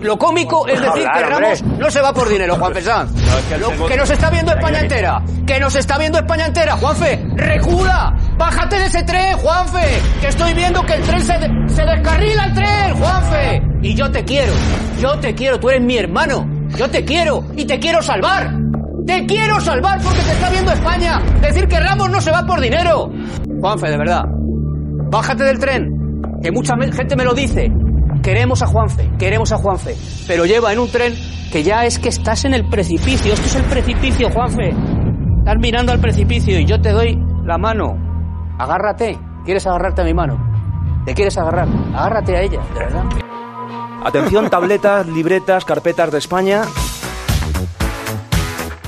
[0.00, 3.08] Lo cómico es decir que Ramos no se va por dinero, Juan Pesán.
[3.78, 5.22] Lo que nos está viendo España entera.
[5.46, 7.22] Que nos está viendo España entera, Juanfe.
[7.36, 8.16] ¡Recula!
[8.38, 9.80] ¡Bájate de ese tren, Juanfe!
[10.22, 13.62] Que estoy viendo que el tren se, de- se descarrila el tren, Juanfe.
[13.82, 14.52] Y yo te quiero.
[14.98, 15.60] Yo te quiero.
[15.60, 16.46] Tú eres mi hermano.
[16.74, 17.44] Yo te quiero.
[17.54, 18.50] Y te quiero salvar.
[19.06, 21.20] Te quiero salvar porque te está viendo España.
[21.42, 23.10] Decir que Ramos no se va por dinero.
[23.60, 24.22] Juanfe, de verdad.
[25.10, 25.86] Bájate del tren.
[26.42, 27.70] Que mucha gente me lo dice.
[28.22, 29.96] Queremos a Juanfe, queremos a Juanfe.
[30.28, 31.14] Pero lleva en un tren
[31.50, 33.32] que ya es que estás en el precipicio.
[33.32, 34.68] Esto es el precipicio, Juanfe.
[35.38, 37.94] Estás mirando al precipicio y yo te doy la mano.
[38.60, 39.18] Agárrate.
[39.44, 40.38] ¿Quieres agarrarte a mi mano?
[41.04, 41.66] ¿Te quieres agarrar?
[41.94, 43.04] Agárrate a ella, de verdad.
[44.04, 46.62] Atención, tabletas, libretas, carpetas de España.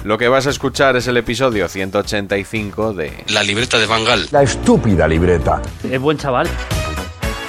[0.04, 4.28] Lo que vas a escuchar es el episodio 185 de La libreta de Bangal.
[4.30, 5.60] La estúpida libreta.
[5.82, 6.46] Es buen chaval.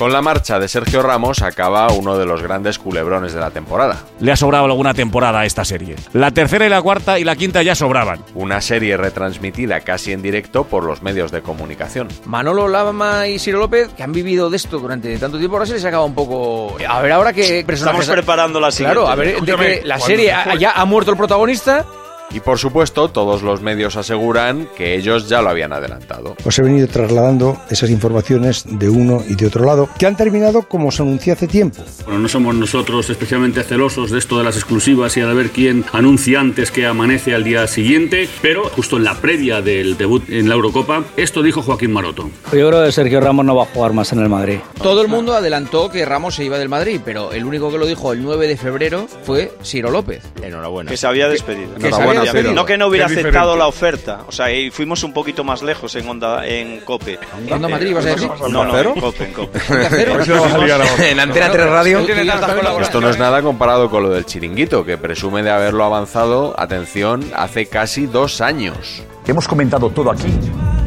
[0.00, 3.98] Con la marcha de Sergio Ramos acaba uno de los grandes culebrones de la temporada.
[4.18, 5.94] Le ha sobrado alguna temporada a esta serie.
[6.14, 8.24] La tercera y la cuarta y la quinta ya sobraban.
[8.34, 12.08] Una serie retransmitida casi en directo por los medios de comunicación.
[12.24, 15.74] Manolo Lama y Ciro López, que han vivido de esto durante tanto tiempo, ahora se
[15.74, 16.78] les acaba un poco.
[16.88, 18.94] A ver, ahora que Estamos preparando la siguiente.
[19.02, 21.84] Claro, a ver, de que la serie ha- ya ha muerto el protagonista.
[22.32, 26.36] Y por supuesto, todos los medios aseguran que ellos ya lo habían adelantado.
[26.44, 30.62] Os he venido trasladando esas informaciones de uno y de otro lado, que han terminado
[30.62, 31.82] como se anunció hace tiempo.
[32.04, 35.84] Bueno, no somos nosotros especialmente celosos de esto de las exclusivas y a ver quién
[35.92, 40.48] anuncia antes que amanece al día siguiente, pero justo en la previa del debut en
[40.48, 42.30] la Eurocopa, esto dijo Joaquín Maroto.
[42.52, 44.58] Yo creo que Sergio Ramos no va a jugar más en el Madrid.
[44.82, 47.86] Todo el mundo adelantó que Ramos se iba del Madrid, pero el único que lo
[47.86, 50.22] dijo el 9 de febrero fue Ciro López.
[50.86, 51.74] Que se había despedido.
[51.74, 52.19] que se había
[52.52, 54.20] No que no hubiera aceptado la oferta.
[54.26, 57.18] O sea, y fuimos un poquito más lejos en Onda, en Cope.
[57.48, 58.30] ¿Cuándo a Madrid ibas a decir?
[58.50, 59.60] No, no, en Cope, en Cope.
[61.10, 62.00] En Antena 3 Radio.
[62.80, 67.24] Esto no es nada comparado con lo del chiringuito, que presume de haberlo avanzado, atención,
[67.34, 69.02] hace casi dos años.
[69.26, 70.32] Hemos comentado todo aquí,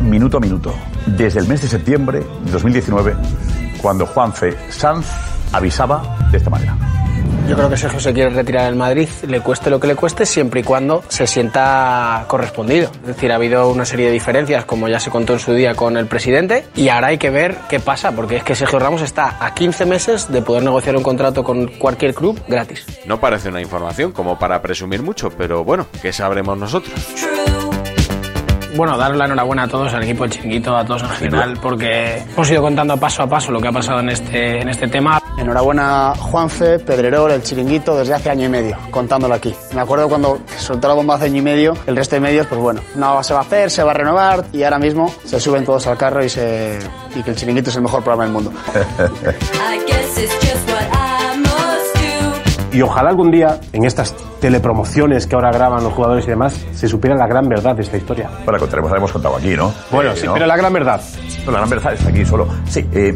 [0.02, 3.16] minuto a minuto, desde el mes de septiembre de 2019,
[3.82, 5.08] cuando Juanfe Sanz
[5.52, 6.76] avisaba de esta manera.
[7.48, 10.26] Yo creo que Sergio se quiere retirar del Madrid, le cueste lo que le cueste,
[10.26, 12.90] siempre y cuando se sienta correspondido.
[13.02, 15.76] Es decir, ha habido una serie de diferencias, como ya se contó en su día
[15.76, 19.02] con el presidente, y ahora hay que ver qué pasa, porque es que Sergio Ramos
[19.02, 22.86] está a 15 meses de poder negociar un contrato con cualquier club gratis.
[23.06, 26.94] No parece una información como para presumir mucho, pero bueno, ¿qué sabremos nosotros?
[28.75, 32.17] Bueno, dar la enhorabuena a todos, al equipo del Chiringuito, a todos en general, porque
[32.17, 35.22] hemos ido contando paso a paso lo que ha pasado en este, en este tema.
[35.38, 39.53] Enhorabuena Juanfe, Pedrerol, el chiringuito, desde hace año y medio, contándolo aquí.
[39.73, 42.59] Me acuerdo cuando soltó la bomba hace año y medio, el resto de medios, pues
[42.59, 45.66] bueno, no se va a hacer, se va a renovar y ahora mismo se suben
[45.66, 46.79] todos al carro y, se,
[47.16, 48.51] y que el chiringuito es el mejor programa del mundo.
[52.73, 56.87] Y ojalá algún día, en estas telepromociones que ahora graban los jugadores y demás, se
[56.87, 58.29] supiera la gran verdad de esta historia.
[58.46, 59.72] Bueno, contaremos, la hemos contado aquí, ¿no?
[59.91, 60.34] Bueno, Eh, sí, ¿no?
[60.34, 60.99] pero la gran verdad.
[61.46, 62.47] La gran verdad está aquí solo.
[62.67, 63.16] Sí, eh,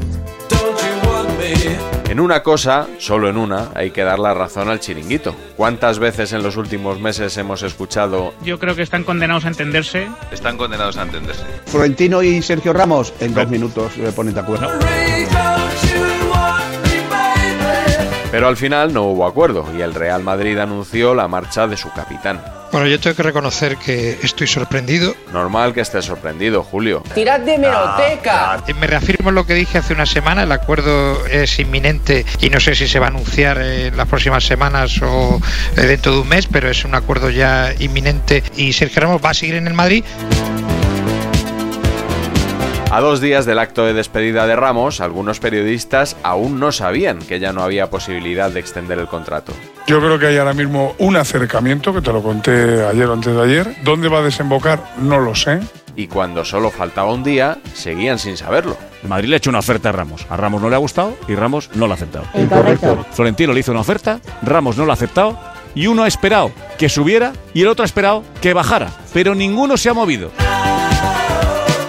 [2.09, 5.36] En una cosa, solo en una, hay que dar la razón al chiringuito.
[5.56, 10.07] ¿Cuántas veces en los últimos meses hemos escuchado Yo creo que están condenados a entenderse.
[10.31, 11.44] están condenados a entenderse?
[11.65, 14.68] Florentino y Sergio Ramos, en dos minutos se ponen de acuerdo.
[18.31, 21.91] Pero al final no hubo acuerdo y el Real Madrid anunció la marcha de su
[21.91, 22.41] capitán.
[22.71, 25.15] Bueno, yo tengo que reconocer que estoy sorprendido.
[25.31, 27.01] Normal que estés sorprendido, Julio.
[27.15, 28.62] ¡Tirad de meroteca!
[28.68, 32.50] Eh, Me reafirmo en lo que dije hace una semana, el acuerdo es inminente y
[32.50, 35.39] no sé si se va a anunciar en las próximas semanas o
[35.77, 39.29] eh, dentro de un mes, pero es un acuerdo ya inminente y Sergio Ramos va
[39.29, 40.03] a seguir en el Madrid.
[42.98, 47.40] A dos días del acto de despedida de Ramos, algunos periodistas aún no sabían que
[47.40, 49.54] ya no había posibilidad de extender el contrato.
[49.86, 53.36] Yo creo que hay ahora mismo un acercamiento, que te lo conté ayer o antes
[53.36, 53.76] de ayer.
[53.84, 54.84] ¿Dónde va a desembocar?
[55.00, 55.60] No lo sé.
[55.96, 58.76] Y cuando solo faltaba un día, seguían sin saberlo.
[59.04, 60.26] El Madrid le ha hecho una oferta a Ramos.
[60.28, 62.26] A Ramos no le ha gustado y Ramos no la ha aceptado.
[62.34, 63.06] Incorrecto.
[63.12, 65.38] Florentino le hizo una oferta, Ramos no la ha aceptado
[65.76, 68.90] y uno ha esperado que subiera y el otro ha esperado que bajara.
[69.14, 70.32] Pero ninguno se ha movido.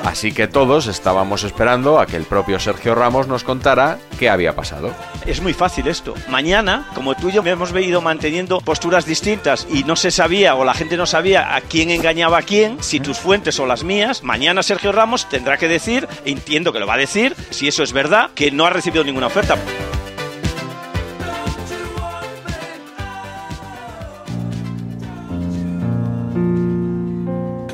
[0.09, 4.57] Así que todos estábamos esperando a que el propio Sergio Ramos nos contara qué había
[4.57, 4.91] pasado.
[5.27, 6.15] Es muy fácil esto.
[6.31, 10.65] Mañana, como tú y yo hemos venido manteniendo posturas distintas y no se sabía o
[10.65, 14.23] la gente no sabía a quién engañaba a quién, si tus fuentes o las mías,
[14.23, 17.93] mañana Sergio Ramos tendrá que decir, entiendo que lo va a decir, si eso es
[17.93, 19.59] verdad, que no ha recibido ninguna oferta.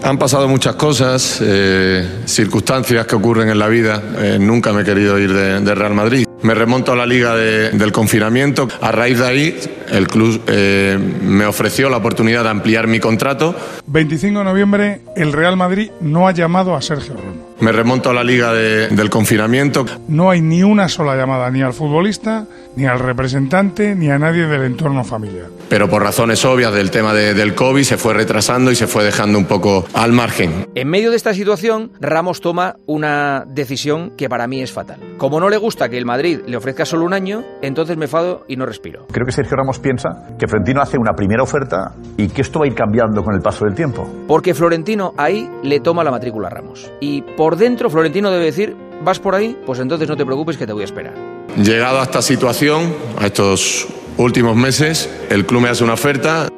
[0.05, 4.03] Han pasado muchas cosas, eh, circunstancias que ocurren en la vida.
[4.19, 6.27] Eh, nunca me he querido ir de, Real Madrid.
[6.43, 8.69] Me remonto a la liga de- del confinamiento.
[8.83, 9.59] A raíz de ahí,
[9.91, 13.55] el club eh, me ofreció la oportunidad de ampliar mi contrato.
[13.87, 17.44] 25 de noviembre, el Real Madrid no ha llamado a Sergio Ramos.
[17.65, 19.87] Me remonto a la liga de- del confinamiento.
[20.07, 22.45] No hay ni una sola llamada ni al futbolista,
[22.77, 25.47] ni al representante, ni a nadie del entorno familiar.
[25.71, 29.03] Pero por razones obvias del tema de- del COVID se fue retrasando y se fue
[29.03, 30.67] dejando un poco al margen.
[30.75, 35.01] En medio de esta situación, Ramos toma una decisión que para mí es fatal.
[35.17, 38.45] Como no le gusta que el Madrid le ofrezca solo un año, entonces me fado
[38.47, 39.07] y no respiro.
[39.11, 40.09] Creo que Sergio Ramos piensa
[40.39, 43.41] que Florentino hace una primera oferta y que esto va a ir cambiando con el
[43.41, 44.07] paso del tiempo.
[44.29, 46.93] Porque Florentino ahí le toma la matrícula a Ramos.
[47.01, 47.23] Y
[47.55, 48.75] por dentro Florentino debe decir,
[49.05, 51.15] vas por ahí, pues entonces no te preocupes que te voy a esperar.
[51.57, 53.87] Llegado a esta situación, a estos
[54.17, 56.49] últimos meses, el club me hace una oferta.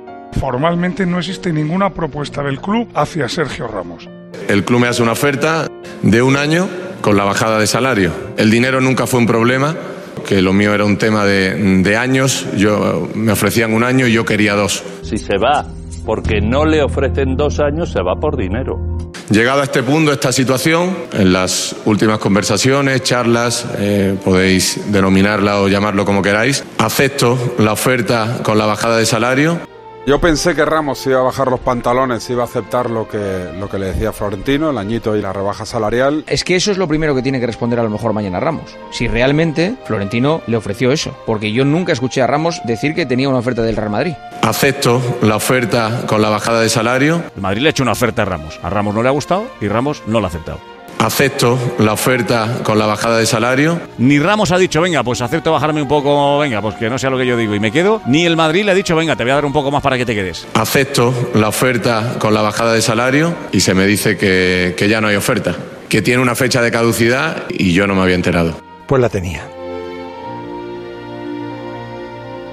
[0.40, 4.08] Formalmente no existe ninguna propuesta del club hacia Sergio Ramos.
[4.48, 5.68] El club me hace una oferta
[6.00, 6.66] de un año
[7.02, 8.10] con la bajada de salario.
[8.38, 9.76] El dinero nunca fue un problema,
[10.26, 12.46] que lo mío era un tema de, de años.
[12.56, 14.82] Yo me ofrecían un año y yo quería dos.
[15.02, 15.66] Si se va
[16.06, 18.95] porque no le ofrecen dos años, se va por dinero.
[19.30, 25.68] Llegado a este punto, esta situación, en las últimas conversaciones, charlas, eh, podéis denominarla o
[25.68, 29.75] llamarlo como queráis, acepto la oferta con la bajada de salario.
[30.06, 33.68] Yo pensé que Ramos iba a bajar los pantalones, iba a aceptar lo que, lo
[33.68, 36.22] que le decía Florentino, el añito y la rebaja salarial.
[36.28, 38.76] Es que eso es lo primero que tiene que responder a lo mejor mañana Ramos.
[38.92, 41.18] Si realmente Florentino le ofreció eso.
[41.26, 44.14] Porque yo nunca escuché a Ramos decir que tenía una oferta del Real Madrid.
[44.42, 47.24] Acepto la oferta con la bajada de salario.
[47.34, 48.60] El Madrid le ha hecho una oferta a Ramos.
[48.62, 50.75] A Ramos no le ha gustado y Ramos no la ha aceptado.
[50.98, 53.80] Acepto la oferta con la bajada de salario.
[53.98, 57.10] Ni Ramos ha dicho, venga, pues acepto bajarme un poco, venga, pues que no sea
[57.10, 58.00] lo que yo digo y me quedo.
[58.06, 59.96] Ni el Madrid le ha dicho, venga, te voy a dar un poco más para
[59.98, 60.46] que te quedes.
[60.54, 65.00] Acepto la oferta con la bajada de salario y se me dice que, que ya
[65.00, 65.54] no hay oferta,
[65.88, 68.60] que tiene una fecha de caducidad y yo no me había enterado.
[68.86, 69.55] Pues la tenía.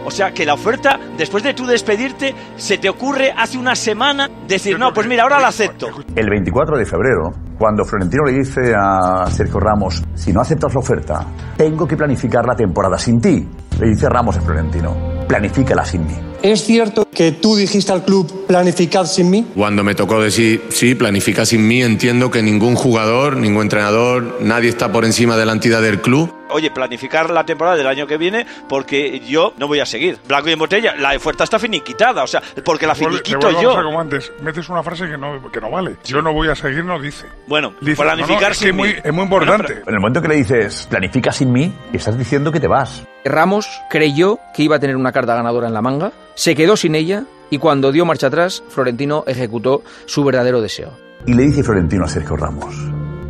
[0.05, 4.29] O sea, que la oferta, después de tú despedirte, se te ocurre hace una semana
[4.47, 5.87] decir, no, pues mira, ahora la acepto.
[6.15, 10.79] El 24 de febrero, cuando Florentino le dice a Sergio Ramos, si no aceptas la
[10.79, 11.25] oferta,
[11.57, 13.47] tengo que planificar la temporada sin ti,
[13.79, 14.95] le dice Ramos a Florentino,
[15.27, 16.13] planifícala sin mí.
[16.43, 19.47] ¿Es cierto que tú dijiste al club planificad sin mí?
[19.55, 24.67] Cuando me tocó decir, sí, planifica sin mí, entiendo que ningún jugador, ningún entrenador, nadie
[24.67, 26.33] está por encima de la entidad del club.
[26.53, 30.17] Oye, planificar la temporada del año que viene porque yo no voy a seguir.
[30.27, 33.73] Blanco y en botella, la oferta está finiquitada, o sea, porque la finiquito a yo.
[33.75, 34.31] como antes.
[34.41, 35.97] Metes una frase que no, que no vale.
[36.05, 37.25] Yo no voy a seguir, no dice.
[37.47, 38.95] Bueno, Dice, planificar no, no, es que sin muy- mí.
[39.03, 39.73] es muy importante.
[39.85, 43.03] En el momento que le dices, planifica sin mí, estás diciendo que te vas.
[43.25, 46.95] Ramos creyó que iba a tener una carta ganadora en la manga, se quedó sin
[46.95, 50.91] ella y cuando dio marcha atrás, Florentino ejecutó su verdadero deseo.
[51.25, 52.75] Y le dice Florentino a Sergio Ramos,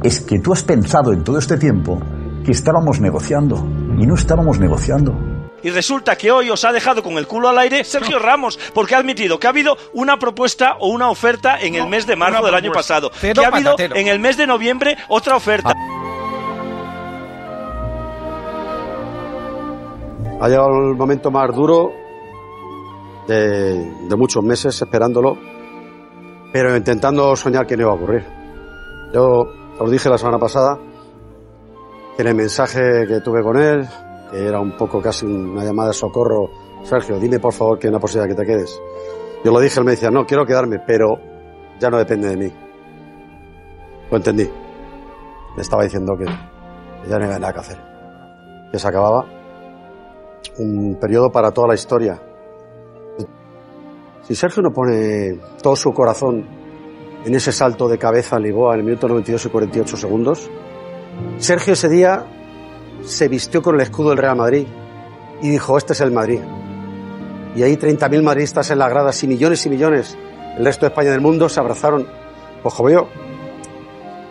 [0.03, 2.01] es que tú has pensado en todo este tiempo
[2.43, 3.55] que estábamos negociando
[3.97, 5.13] y no estábamos negociando.
[5.63, 8.95] Y resulta que hoy os ha dejado con el culo al aire Sergio Ramos, porque
[8.95, 12.43] ha admitido que ha habido una propuesta o una oferta en el mes de marzo
[12.45, 13.11] del año pasado.
[13.13, 13.95] Cedo que ha habido patatero.
[13.95, 15.73] en el mes de noviembre otra oferta.
[20.41, 21.93] Ha llegado el momento más duro
[23.25, 25.37] de, de muchos meses esperándolo,
[26.51, 28.25] pero intentando soñar que no iba a ocurrir.
[29.13, 29.45] Yo
[29.79, 30.77] os dije la semana pasada
[32.17, 33.87] en el mensaje que tuve con él,
[34.31, 36.49] que era un poco casi una llamada de socorro,
[36.83, 38.79] Sergio, dime por favor que hay una posibilidad que te quedes.
[39.43, 41.19] Yo lo dije, él me decía, no, quiero quedarme, pero
[41.79, 42.51] ya no depende de mí.
[44.09, 44.49] Lo entendí.
[45.55, 47.77] Me estaba diciendo que ya no había nada que hacer.
[48.71, 49.25] Que se acababa
[50.57, 52.21] un periodo para toda la historia.
[54.23, 56.45] Si Sergio no pone todo su corazón
[57.25, 60.49] en ese salto de cabeza en Lisboa en el minuto 92 y 48 segundos,
[61.37, 62.25] Sergio ese día
[63.05, 64.67] se vistió con el escudo del Real Madrid
[65.41, 66.39] y dijo, este es el Madrid.
[67.55, 70.17] Y ahí 30.000 madridistas en las gradas y millones y millones,
[70.57, 72.07] el resto de España del mundo, se abrazaron.
[72.61, 73.07] Pues como yo,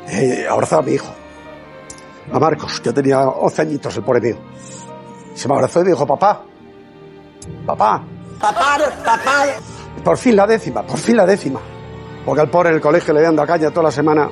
[0.09, 1.13] eh, abrazaba a mi hijo,
[2.33, 4.37] a Marcos, que tenía 11 añitos, el pobre mío.
[5.35, 6.43] Se me abrazó y me dijo, papá,
[7.67, 8.03] papá,
[8.41, 9.47] papá, papá.
[10.03, 11.61] Por fin la décima, por fin la décima.
[12.25, 14.29] Porque al pobre en el colegio le habían dado caña toda la semana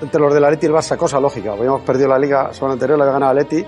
[0.00, 1.52] entre los de la Leti y el Barça, cosa lógica.
[1.52, 3.64] Habíamos perdido la liga la semana anterior, la había ganado Leti.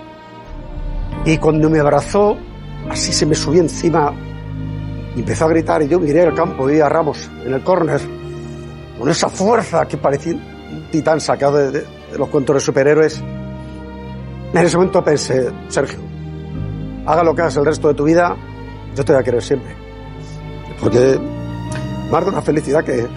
[1.25, 2.37] Y cuando me abrazó,
[2.89, 4.13] así se me subió encima
[5.15, 7.63] y empezó a gritar y yo miré al campo y vi a Ramos en el
[7.63, 8.01] córner
[8.99, 13.21] con esa fuerza que parecía un titán sacado de, de- de los cuentos de superhéroes.
[14.53, 15.99] En ese momento pensé, Sergio,
[17.05, 18.35] haga lo que hagas el resto de tu vida,
[18.95, 19.75] yo te voy a querer siempre.
[20.79, 20.97] Porque
[22.09, 23.07] ha dado una felicidad que,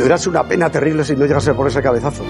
[0.00, 2.24] hubiera sido una pena terrible si no llegase por ese cabezazo.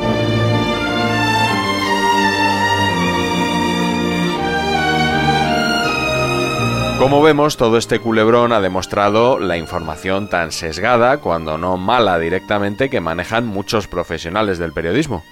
[6.98, 12.90] Como vemos, todo este culebrón ha demostrado la información tan sesgada, cuando no mala directamente,
[12.90, 15.22] que manejan muchos profesionales del periodismo.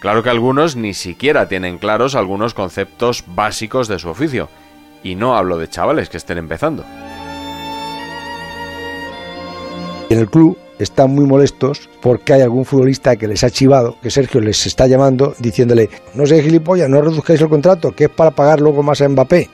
[0.00, 4.50] Claro que algunos ni siquiera tienen claros algunos conceptos básicos de su oficio.
[5.02, 6.84] Y no hablo de chavales que estén empezando.
[10.10, 14.10] En el club están muy molestos porque hay algún futbolista que les ha chivado, que
[14.10, 18.30] Sergio les está llamando diciéndole, no sé gilipollas, no reduzcáis el contrato, que es para
[18.30, 19.50] pagar luego más a Mbappé.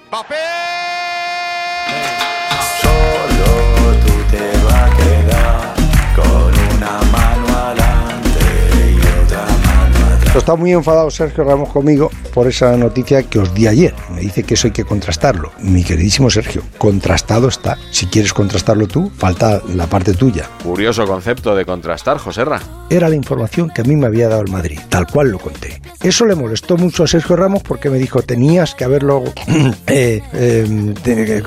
[2.81, 5.75] Solo tú te vas a quedar
[6.17, 8.41] con una mano adelante
[8.87, 10.37] y otra mano atrás.
[10.37, 13.95] Está muy enfadado Sergio Ramos conmigo por esa noticia que os di ayer.
[14.15, 15.53] Me dice que eso hay que contrastarlo.
[15.61, 17.77] Mi queridísimo Sergio, contrastado está.
[17.91, 20.49] Si quieres contrastarlo tú, falta la parte tuya.
[20.63, 22.61] Curioso concepto de contrastar, Joserra.
[22.89, 25.81] Era la información que a mí me había dado el Madrid, tal cual lo conté.
[26.03, 29.23] Eso le molestó mucho a Sergio Ramos porque me dijo, tenías que haberlo,
[29.87, 31.43] eh, eh, te- eh,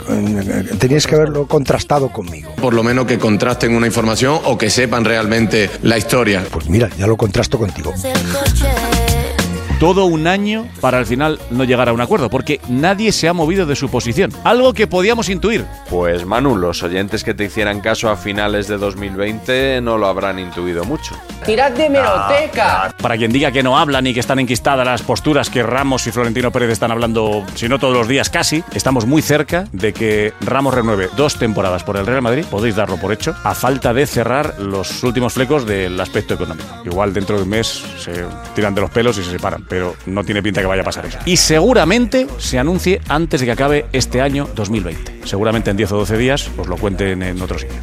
[0.80, 2.52] tenías que haberlo contrastado conmigo.
[2.62, 6.44] Por lo menos que contrasten una información o que sepan realmente la historia.
[6.52, 7.94] Pues mira, ya lo contrasto contigo.
[9.80, 13.34] Todo un año para al final no llegar a un acuerdo, porque nadie se ha
[13.34, 14.32] movido de su posición.
[14.44, 15.66] Algo que podíamos intuir.
[15.90, 20.40] Pues Manu, los oyentes que te hicieran caso a finales de 2020 no lo habrán
[20.40, 21.16] intuido mucho.
[21.46, 22.96] ¡Tirad de meroteca!
[23.02, 26.12] Para quien diga que no hablan y que están enquistadas las posturas que Ramos y
[26.12, 30.34] Florentino Pérez están hablando, si no todos los días casi, estamos muy cerca de que
[30.40, 34.06] Ramos renueve dos temporadas por el Real Madrid, podéis darlo por hecho, a falta de
[34.08, 36.68] cerrar los últimos flecos del aspecto económico.
[36.86, 38.26] Igual dentro de un mes se
[38.56, 41.06] tiran de los pelos y se separan, pero no tiene pinta que vaya a pasar
[41.06, 41.18] eso.
[41.26, 45.22] Y seguramente se anuncie antes de que acabe este año 2020.
[45.26, 47.78] Seguramente en 10 o 12 días os lo cuenten en otro sitio.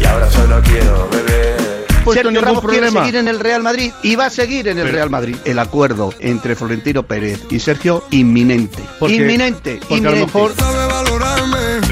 [0.00, 1.54] Y ahora solo quiero beber.
[2.12, 4.84] Sergio ningún Ramos quiere seguir en el Real Madrid y va a seguir en el
[4.84, 5.36] Pero- Real Madrid.
[5.46, 8.82] El acuerdo entre Florentino Pérez y Sergio inminente.
[9.00, 9.80] Porque- inminente.
[9.88, 10.52] porque a lo mejor-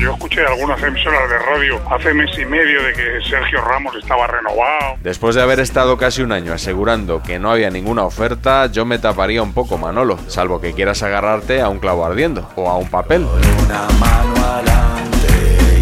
[0.03, 4.27] Yo escuché algunas emisoras de radio hace mes y medio de que Sergio Ramos estaba
[4.27, 4.97] renovado.
[5.01, 8.99] Después de haber estado casi un año asegurando que no había ninguna oferta, yo me
[8.99, 12.89] taparía un poco, Manolo, salvo que quieras agarrarte a un clavo ardiendo o a un
[12.91, 13.25] papel.
[13.65, 15.29] Una mano adelante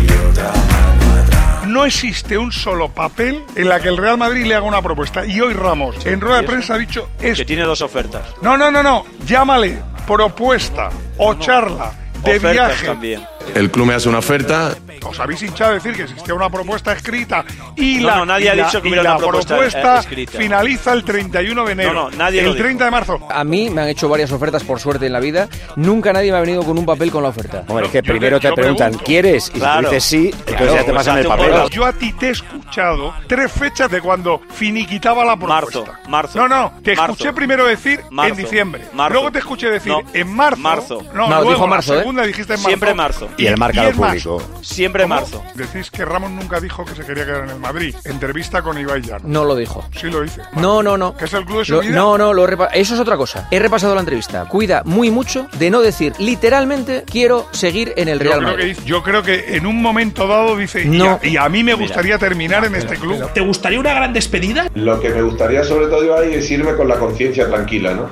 [0.06, 1.66] y otra mano atrás.
[1.66, 5.24] No existe un solo papel en la que el Real Madrid le haga una propuesta.
[5.24, 7.46] Y hoy Ramos, en rueda de prensa, ha dicho Que esto.
[7.46, 8.22] tiene dos ofertas.
[8.42, 9.06] No, no, no, no.
[9.24, 12.86] Llámale propuesta o charla de Ofertas viaje.
[12.86, 13.29] también.
[13.54, 14.76] El club me hace una oferta.
[15.04, 17.44] Os habéis hinchado a decir que existía una propuesta escrita
[17.76, 19.54] y No, la, no, nadie y ha la- dicho que y hubiera la una propuesta,
[19.54, 20.38] propuesta eh, escrita.
[20.38, 21.92] finaliza el 31 de enero.
[21.92, 22.64] No, no, nadie El lo dijo.
[22.64, 23.20] 30 de marzo.
[23.30, 25.48] A mí me han hecho varias ofertas por suerte en la vida.
[25.76, 27.64] Nunca nadie me ha venido con un papel con la oferta.
[27.68, 29.04] Hombre, es que Yo te- primero te, yo preguntan, pregunto.
[29.04, 29.48] ¿quieres?
[29.48, 29.88] Y si Claro.
[29.88, 31.52] tú dices sí, entonces Claro, ya te pues pasan el papel.
[31.70, 35.80] Yo a ti te he escuchado tres fechas de cuando finiquitaba la propuesta.
[35.80, 36.38] Marzo, marzo.
[36.38, 37.12] No, no, te Marzo.
[37.12, 38.82] escuché primero decir Marzo, en diciembre.
[38.92, 39.12] marzo.
[39.14, 40.60] Luego te escuché decir No, en marzo.
[40.60, 41.02] marzo.
[41.14, 41.98] No, No, luego dijo la marzo, ¿eh?
[41.98, 42.68] segunda dijiste en marzo.
[42.68, 43.28] Siempre marzo.
[43.36, 44.42] Y el marcado público.
[44.60, 45.14] Siempre ¿Cómo?
[45.14, 45.42] marzo.
[45.54, 47.94] Decís que Ramos nunca dijo que se quería quedar en el Madrid.
[48.04, 49.24] Entrevista con Ibai Llano.
[49.24, 49.84] No lo dijo.
[49.98, 50.42] Sí lo hice.
[50.56, 51.16] No, no, no.
[51.16, 51.94] ¿Que es el club de su Lo- vida?
[51.96, 53.48] no, no, lo he repa- eso es otra cosa.
[53.50, 54.44] He repasado la entrevista.
[54.46, 58.62] Cuida muy mucho de no decir literalmente quiero seguir en el Yo Real creo, que,
[58.66, 58.76] Madrid.
[58.84, 61.18] yo creo que en un momento dado dice, y No.
[61.22, 63.30] a- y, a, mí me gustaría terminar en este club.
[63.32, 64.68] ¿Te gustaría una gran despedida?
[64.74, 68.08] Lo que me gustaría sobre todo ahí es irme con la conciencia tranquila, ¿no?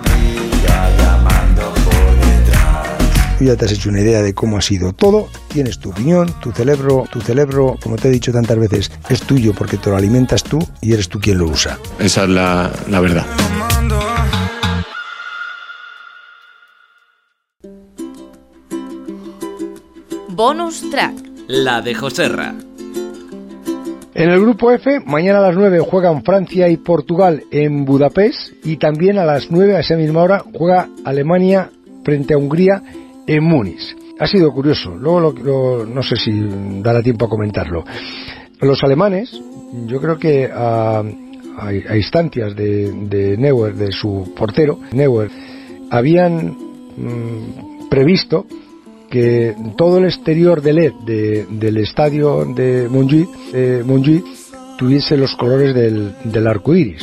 [3.38, 6.34] Tú ya te has hecho una idea de cómo ha sido todo, tienes tu opinión,
[6.40, 9.96] tu cerebro, tu cerebro, como te he dicho tantas veces, es tuyo porque te lo
[9.96, 11.78] alimentas tú y eres tú quien lo usa.
[12.00, 13.24] Esa es la, la verdad.
[20.30, 21.14] Bonus track.
[21.46, 22.54] La de Joserra.
[24.14, 28.76] En el grupo F, mañana a las 9 juegan Francia y Portugal en Budapest y
[28.76, 31.70] también a las 9 a esa misma hora juega Alemania
[32.04, 32.82] frente a Hungría
[33.28, 33.96] en Múnich.
[34.18, 36.32] Ha sido curioso, luego lo- lo- no sé si
[36.82, 37.84] dará tiempo a comentarlo.
[38.60, 39.40] Los alemanes,
[39.86, 40.98] yo creo que a,
[41.58, 45.30] a- instancias de, de Neuer, de su portero, Neuer,
[45.90, 46.56] habían
[46.96, 48.44] mm, previsto
[49.08, 53.28] que todo el exterior de LED de- del estadio de Montjuic,
[53.86, 54.24] Montjuic
[54.76, 57.02] tuviese los colores del, del arco iris.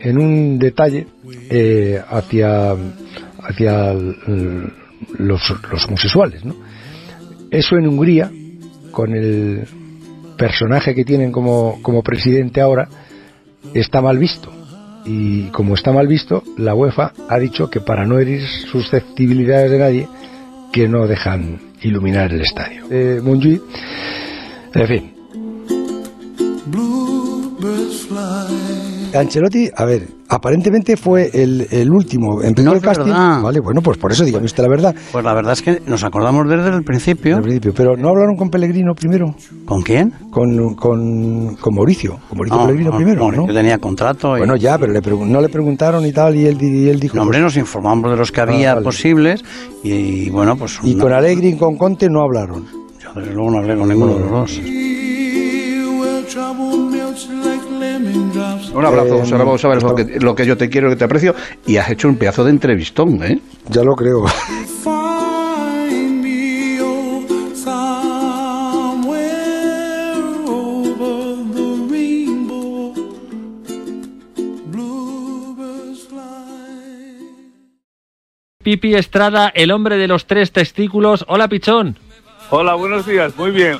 [0.00, 1.06] En un detalle
[1.50, 6.44] eh, hacia, hacia los, los homosexuales.
[6.44, 6.54] ¿no?
[7.50, 8.30] Eso en Hungría,
[8.90, 9.66] con el
[10.36, 12.88] personaje que tienen como, como presidente ahora,
[13.74, 14.52] está mal visto.
[15.04, 19.78] Y como está mal visto, la UEFA ha dicho que para no herir susceptibilidades de
[19.78, 20.08] nadie,
[20.72, 22.84] que no dejan iluminar el estadio.
[23.22, 23.62] Montjuic,
[24.74, 25.14] en fin.
[29.14, 32.42] Ancelotti, a ver, aparentemente fue el, el último.
[32.42, 33.04] Empezó No el casting.
[33.06, 33.42] verdad.
[33.42, 34.94] Vale, bueno, pues por eso dígame usted la verdad.
[35.12, 37.36] Pues la verdad es que nos acordamos desde el principio.
[37.36, 39.34] Al principio, pero ¿no hablaron con Pellegrino primero?
[39.64, 40.12] ¿Con quién?
[40.30, 42.18] Con, con, con Mauricio.
[42.28, 43.52] Con Mauricio No, Pellegrino no, primero, Mauricio ¿no?
[43.54, 44.36] tenía contrato.
[44.36, 47.16] y- Bueno, ya, pero le no le preguntaron y tal, y él, y él dijo...
[47.16, 48.84] No, hombre, nos informamos de los que Ah, había vale.
[48.84, 49.44] posibles
[49.82, 50.78] y, bueno, pues...
[50.82, 52.66] Y no- con Allegri y con Conte no hablaron.
[53.02, 54.60] Yo desde luego no hablé con ninguno de los dos.
[58.74, 60.96] Un abrazo, Eh, José Ramón, sabes lo que, lo que yo te quiero y que
[60.96, 61.34] te aprecio.
[61.66, 63.40] Y has hecho un pedazo de entrevistón, ¿eh?
[63.70, 64.24] Ya lo creo.
[78.62, 81.24] Pipi Estrada, el hombre de los tres testículos.
[81.28, 81.96] Hola, Pichón.
[82.50, 83.36] Hola, buenos días.
[83.36, 83.78] Muy bien.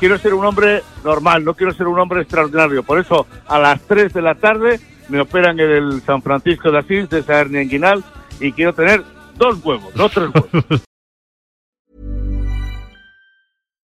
[0.00, 2.82] Quiero ser un hombre normal, no quiero ser un hombre extraordinario.
[2.82, 6.78] Por eso, a las 3 de la tarde me operan en el San Francisco de
[6.78, 8.02] Asís, de esa hernia inguinal,
[8.40, 9.04] y quiero tener
[9.36, 10.82] dos huevos, no tres huevos.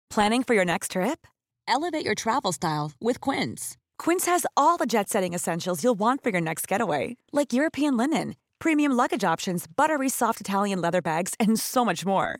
[0.10, 1.26] Planning for your next trip?
[1.68, 3.78] Elevate your travel style with Quince.
[3.98, 7.96] Quince has all the jet setting essentials you'll want for your next getaway, like European
[7.96, 12.40] linen, premium luggage options, buttery soft Italian leather bags, and so much more.